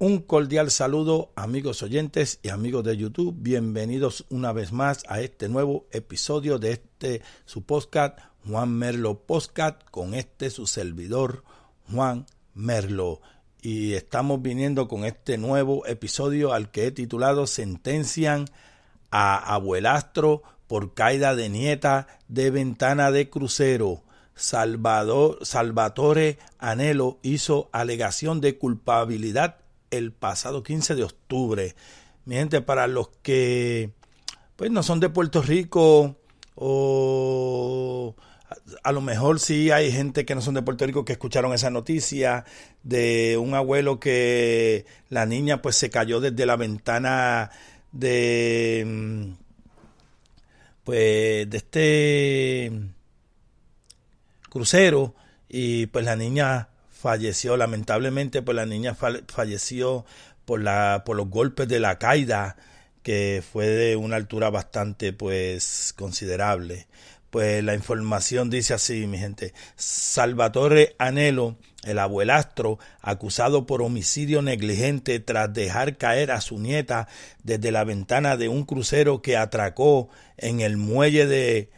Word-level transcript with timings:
Un 0.00 0.20
cordial 0.20 0.70
saludo 0.70 1.32
amigos 1.34 1.82
oyentes 1.82 2.38
y 2.44 2.50
amigos 2.50 2.84
de 2.84 2.96
YouTube. 2.96 3.34
Bienvenidos 3.36 4.26
una 4.30 4.52
vez 4.52 4.70
más 4.70 5.02
a 5.08 5.20
este 5.22 5.48
nuevo 5.48 5.88
episodio 5.90 6.60
de 6.60 6.70
este 6.70 7.20
su 7.46 7.64
podcast 7.64 8.16
Juan 8.46 8.70
Merlo 8.70 9.18
Podcast 9.26 9.82
con 9.90 10.14
este 10.14 10.50
su 10.50 10.68
servidor 10.68 11.42
Juan 11.92 12.26
Merlo. 12.54 13.20
Y 13.60 13.94
estamos 13.94 14.40
viniendo 14.40 14.86
con 14.86 15.04
este 15.04 15.36
nuevo 15.36 15.84
episodio 15.84 16.52
al 16.52 16.70
que 16.70 16.86
he 16.86 16.90
titulado 16.92 17.48
Sentencian 17.48 18.44
a 19.10 19.52
abuelastro 19.52 20.44
por 20.68 20.94
caída 20.94 21.34
de 21.34 21.48
nieta 21.48 22.06
de 22.28 22.52
ventana 22.52 23.10
de 23.10 23.28
crucero. 23.30 24.04
Salvador, 24.36 25.40
Salvatore 25.42 26.38
Anelo 26.60 27.18
hizo 27.22 27.68
alegación 27.72 28.40
de 28.40 28.58
culpabilidad 28.58 29.56
el 29.90 30.12
pasado 30.12 30.62
15 30.62 30.94
de 30.94 31.04
octubre. 31.04 31.74
Mi 32.24 32.36
gente, 32.36 32.60
para 32.60 32.86
los 32.86 33.08
que 33.22 33.92
pues 34.56 34.70
no 34.72 34.82
son 34.82 34.98
de 34.98 35.08
Puerto 35.08 35.40
Rico 35.40 36.16
o 36.56 38.16
a, 38.82 38.90
lo 38.90 39.00
mejor 39.00 39.38
sí 39.38 39.70
hay 39.70 39.92
gente 39.92 40.24
que 40.24 40.34
no 40.34 40.40
son 40.40 40.54
de 40.54 40.62
Puerto 40.62 40.84
Rico 40.84 41.04
que 41.04 41.12
escucharon 41.12 41.52
esa 41.52 41.70
noticia 41.70 42.44
de 42.82 43.38
un 43.38 43.54
abuelo 43.54 44.00
que 44.00 44.84
la 45.10 45.26
niña 45.26 45.62
pues 45.62 45.76
se 45.76 45.90
cayó 45.90 46.20
desde 46.20 46.44
la 46.44 46.56
ventana 46.56 47.52
de 47.92 49.34
pues 50.82 51.48
de 51.48 51.56
este 51.56 52.72
crucero 54.50 55.14
y 55.48 55.86
pues 55.86 56.04
la 56.04 56.16
niña 56.16 56.68
falleció 56.98 57.56
lamentablemente 57.56 58.42
pues 58.42 58.56
la 58.56 58.66
niña 58.66 58.94
falleció 58.94 60.04
por 60.44 60.62
la 60.62 61.02
por 61.06 61.16
los 61.16 61.28
golpes 61.28 61.68
de 61.68 61.80
la 61.80 61.98
caída 61.98 62.56
que 63.02 63.42
fue 63.52 63.66
de 63.66 63.96
una 63.96 64.16
altura 64.16 64.50
bastante 64.50 65.12
pues 65.12 65.94
considerable 65.96 66.88
pues 67.30 67.62
la 67.62 67.74
información 67.74 68.48
dice 68.48 68.74
así, 68.74 69.06
mi 69.06 69.18
gente. 69.18 69.52
Salvatore 69.76 70.96
Anelo, 70.98 71.56
el 71.84 71.98
abuelastro, 71.98 72.78
acusado 73.02 73.66
por 73.66 73.82
homicidio 73.82 74.40
negligente 74.40 75.20
tras 75.20 75.52
dejar 75.52 75.98
caer 75.98 76.30
a 76.30 76.40
su 76.40 76.58
nieta 76.58 77.06
desde 77.42 77.70
la 77.70 77.84
ventana 77.84 78.36
de 78.36 78.48
un 78.48 78.64
crucero 78.64 79.20
que 79.20 79.36
atracó 79.36 80.08
en 80.38 80.60
el 80.60 80.78
muelle 80.78 81.26
de 81.26 81.70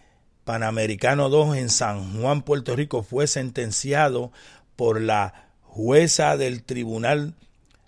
Panamericano 0.44 1.28
2 1.28 1.56
en 1.56 1.68
San 1.68 2.20
Juan, 2.20 2.42
Puerto 2.42 2.76
Rico, 2.76 3.02
fue 3.02 3.26
sentenciado 3.26 4.32
por 4.80 5.02
la 5.02 5.34
jueza 5.60 6.38
del 6.38 6.62
Tribunal 6.62 7.34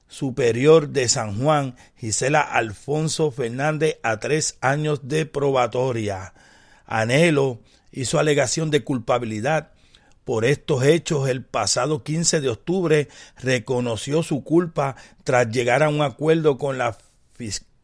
Superior 0.08 0.90
de 0.90 1.08
San 1.08 1.42
Juan, 1.42 1.74
Gisela 1.96 2.42
Alfonso 2.42 3.30
Fernández, 3.30 3.96
a 4.02 4.20
tres 4.20 4.58
años 4.60 5.08
de 5.08 5.24
probatoria. 5.24 6.34
Anhelo 6.84 7.60
hizo 7.92 8.18
alegación 8.18 8.70
de 8.70 8.84
culpabilidad 8.84 9.72
por 10.24 10.44
estos 10.44 10.84
hechos 10.84 11.30
el 11.30 11.42
pasado 11.42 12.02
15 12.02 12.42
de 12.42 12.50
octubre 12.50 13.08
reconoció 13.38 14.22
su 14.22 14.44
culpa 14.44 14.94
tras 15.24 15.48
llegar 15.48 15.82
a 15.82 15.88
un 15.88 16.02
acuerdo 16.02 16.58
con, 16.58 16.76
la, 16.76 16.98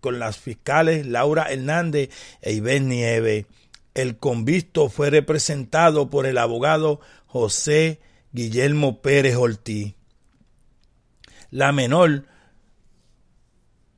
con 0.00 0.18
las 0.18 0.36
fiscales 0.36 1.06
Laura 1.06 1.46
Hernández 1.50 2.10
e 2.42 2.52
Ivén 2.52 2.90
Nieve. 2.90 3.46
El 3.94 4.18
convicto 4.18 4.90
fue 4.90 5.08
representado 5.08 6.10
por 6.10 6.26
el 6.26 6.36
abogado 6.36 7.00
José 7.24 8.00
Guillermo 8.32 9.00
Pérez 9.00 9.36
Ortiz. 9.36 9.94
La 11.50 11.72
menor, 11.72 12.26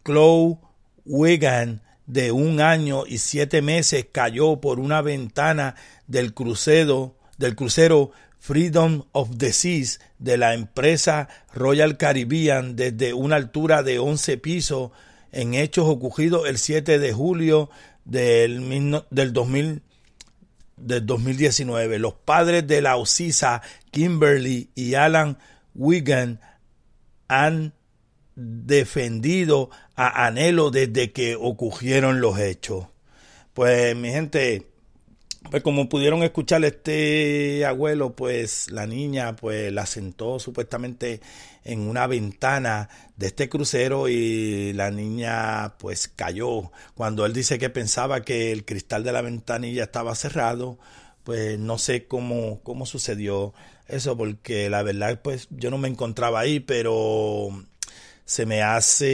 Chloe 0.05 0.59
Wigan, 1.05 1.83
de 2.07 2.33
un 2.33 2.61
año 2.61 3.07
y 3.07 3.19
siete 3.19 3.63
meses 3.63 4.07
cayó 4.11 4.61
por 4.61 4.81
una 4.81 5.01
ventana 5.01 5.77
del 6.09 6.35
crucero, 6.35 7.17
del 7.39 7.55
crucero 7.55 8.11
Freedom 8.41 9.05
of 9.13 9.37
the 9.37 9.53
Seas 9.53 10.01
de 10.19 10.37
la 10.37 10.55
empresa 10.55 11.29
Royal 11.55 11.99
Caribbean 11.99 12.75
desde 12.75 13.15
una 13.15 13.37
altura 13.37 13.83
de 13.85 14.01
11 14.01 14.39
pisos 14.39 14.91
en 15.31 15.55
hechos 15.55 15.87
ocurridos 15.87 16.49
el 16.49 16.59
7 16.59 16.99
de 16.99 17.13
julio 17.13 17.71
del, 18.05 19.05
del, 19.11 19.33
2000, 19.33 19.83
del 20.81 21.07
2019. 21.07 21.99
Los 21.99 22.15
padres 22.15 22.67
de 22.67 22.81
la 22.81 22.97
Osisa, 22.97 23.63
Kimberly 23.91 24.71
y 24.75 24.95
Alan 24.95 25.39
Wigan, 25.75 26.41
han 27.29 27.75
defendido 28.35 29.71
a 29.95 30.27
Anhelo 30.27 30.71
desde 30.71 31.13
que 31.13 31.37
ocurrieron 31.37 32.21
los 32.21 32.39
hechos. 32.39 32.87
Pues 33.55 33.95
mi 33.97 34.11
gente, 34.11 34.70
pues 35.49 35.63
como 35.63 35.89
pudieron 35.89 36.23
escuchar 36.23 36.65
este 36.65 37.65
abuelo, 37.65 38.15
pues 38.15 38.71
la 38.71 38.87
niña 38.87 39.37
pues 39.37 39.73
la 39.73 39.87
sentó 39.87 40.39
supuestamente 40.39 41.21
en 41.65 41.81
una 41.81 42.07
ventana 42.07 42.89
de 43.17 43.29
este 43.29 43.49
crucero 43.49 44.09
y 44.09 44.73
la 44.75 44.91
niña 44.91 45.79
pues 45.79 46.09
cayó. 46.09 46.71
Cuando 46.95 47.25
él 47.25 47.33
dice 47.33 47.59
que 47.59 47.71
pensaba 47.71 48.23
que 48.23 48.53
el 48.53 48.65
cristal 48.65 49.03
de 49.03 49.13
la 49.13 49.23
ventanilla 49.23 49.85
estaba 49.85 50.15
cerrado, 50.15 50.79
pues 51.25 51.59
no 51.59 51.79
sé 51.79 52.07
cómo, 52.07 52.61
cómo 52.63 52.87
sucedió 52.87 53.55
eso, 53.89 54.17
porque 54.17 54.69
la 54.71 54.83
verdad 54.83 55.21
pues 55.23 55.49
yo 55.51 55.71
no 55.71 55.79
me 55.79 55.89
encontraba 55.89 56.41
ahí, 56.41 56.61
pero 56.61 57.49
se 58.25 58.47
me 58.47 58.63
hace, 58.63 59.09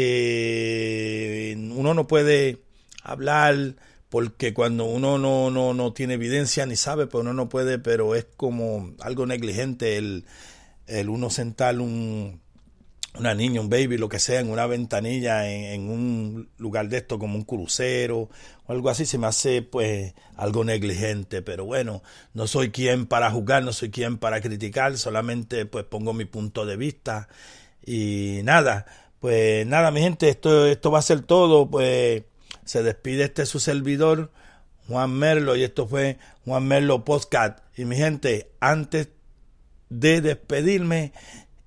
uno 1.56 1.94
no 1.94 2.06
puede 2.06 2.62
hablar 3.02 3.76
porque 4.08 4.54
cuando 4.54 4.84
uno 4.84 5.18
no, 5.18 5.50
no, 5.50 5.74
no 5.74 5.92
tiene 5.92 6.14
evidencia 6.14 6.66
ni 6.66 6.76
sabe, 6.76 7.06
pues 7.06 7.22
uno 7.22 7.32
no 7.32 7.48
puede, 7.48 7.78
pero 7.78 8.14
es 8.14 8.26
como 8.36 8.92
algo 9.00 9.26
negligente 9.26 9.96
el, 9.96 10.26
el 10.86 11.08
uno 11.08 11.30
sentar 11.30 11.80
un, 11.80 12.40
una 13.18 13.34
niña, 13.34 13.60
un 13.60 13.68
baby, 13.68 13.98
lo 13.98 14.08
que 14.08 14.18
sea, 14.18 14.40
en 14.40 14.50
una 14.50 14.66
ventanilla, 14.66 15.48
en, 15.50 15.88
un 15.90 16.48
lugar 16.58 16.88
de 16.88 16.98
esto, 16.98 17.18
como 17.18 17.36
un 17.36 17.44
crucero 17.44 18.28
o 18.66 18.72
algo 18.72 18.90
así, 18.90 19.06
se 19.06 19.18
me 19.18 19.26
hace 19.26 19.62
pues 19.62 20.14
algo 20.36 20.64
negligente. 20.64 21.42
Pero 21.42 21.64
bueno, 21.64 22.02
no 22.34 22.46
soy 22.46 22.70
quien 22.70 23.06
para 23.06 23.30
juzgar, 23.30 23.62
no 23.64 23.72
soy 23.72 23.90
quien 23.90 24.18
para 24.18 24.40
criticar, 24.40 24.96
solamente 24.98 25.66
pues 25.66 25.84
pongo 25.84 26.12
mi 26.12 26.24
punto 26.24 26.66
de 26.66 26.76
vista. 26.76 27.28
Y 27.84 28.40
nada, 28.44 28.86
pues 29.20 29.66
nada, 29.66 29.90
mi 29.90 30.00
gente, 30.00 30.28
esto, 30.28 30.66
esto 30.66 30.90
va 30.90 30.98
a 31.00 31.02
ser 31.02 31.22
todo. 31.22 31.70
Pues 31.70 32.24
se 32.66 32.82
despide 32.82 33.24
este 33.24 33.46
su 33.46 33.60
servidor, 33.60 34.30
Juan 34.88 35.12
Merlo, 35.12 35.56
y 35.56 35.64
esto 35.64 35.86
fue 35.86 36.18
Juan 36.44 36.68
Merlo 36.68 37.04
Podcast. 37.04 37.60
Y 37.76 37.84
mi 37.84 37.96
gente, 37.96 38.50
antes 38.60 39.08
de 39.88 40.20
despedirme, 40.20 41.12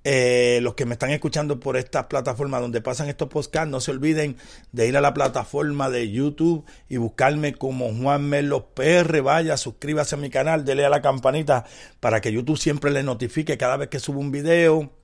eh, 0.04 0.60
los 0.62 0.74
que 0.74 0.86
me 0.86 0.92
están 0.92 1.10
escuchando 1.10 1.58
por 1.58 1.76
estas 1.76 2.06
plataformas 2.06 2.60
donde 2.60 2.80
pasan 2.80 3.08
estos 3.08 3.28
podcasts, 3.28 3.70
no 3.70 3.80
se 3.80 3.90
olviden 3.90 4.36
de 4.72 4.88
ir 4.88 4.96
a 4.96 5.00
la 5.00 5.12
plataforma 5.12 5.90
de 5.90 6.10
YouTube 6.10 6.64
y 6.88 6.98
buscarme 6.98 7.54
como 7.54 7.92
Juan 7.94 8.28
Merlo 8.28 8.66
PR. 8.74 9.20
Vaya, 9.22 9.56
suscríbase 9.56 10.14
a 10.14 10.18
mi 10.18 10.30
canal, 10.30 10.64
dele 10.64 10.84
a 10.84 10.90
la 10.90 11.02
campanita 11.02 11.64
para 11.98 12.20
que 12.20 12.32
YouTube 12.32 12.58
siempre 12.58 12.90
le 12.90 13.02
notifique 13.02 13.58
cada 13.58 13.76
vez 13.76 13.88
que 13.88 14.00
subo 14.00 14.20
un 14.20 14.30
video 14.30 14.99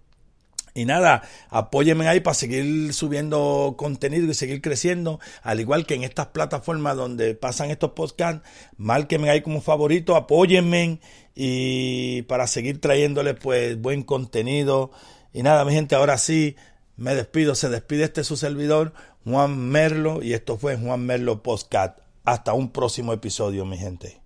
y 0.76 0.84
nada, 0.84 1.22
apóyenme 1.48 2.06
ahí 2.06 2.20
para 2.20 2.34
seguir 2.34 2.92
subiendo 2.92 3.74
contenido 3.78 4.30
y 4.30 4.34
seguir 4.34 4.60
creciendo. 4.60 5.18
Al 5.42 5.58
igual 5.58 5.86
que 5.86 5.94
en 5.94 6.04
estas 6.04 6.26
plataformas 6.26 6.96
donde 6.96 7.34
pasan 7.34 7.70
estos 7.70 7.92
podcasts, 7.92 8.46
márquenme 8.76 9.30
ahí 9.30 9.40
como 9.40 9.62
favorito, 9.62 10.16
apóyenme 10.16 11.00
y 11.34 12.22
para 12.22 12.46
seguir 12.46 12.78
trayéndoles 12.78 13.36
pues 13.42 13.80
buen 13.80 14.02
contenido. 14.02 14.90
Y 15.32 15.42
nada, 15.42 15.64
mi 15.64 15.72
gente, 15.72 15.94
ahora 15.94 16.18
sí, 16.18 16.56
me 16.96 17.14
despido. 17.14 17.54
Se 17.54 17.70
despide 17.70 18.04
este 18.04 18.22
su 18.22 18.36
servidor, 18.36 18.92
Juan 19.24 19.58
Merlo, 19.58 20.22
y 20.22 20.34
esto 20.34 20.58
fue 20.58 20.76
Juan 20.76 21.06
Merlo 21.06 21.42
Podcast. 21.42 21.98
Hasta 22.24 22.52
un 22.52 22.70
próximo 22.70 23.14
episodio, 23.14 23.64
mi 23.64 23.78
gente. 23.78 24.25